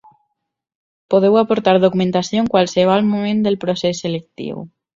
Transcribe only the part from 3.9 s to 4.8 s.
selectiu.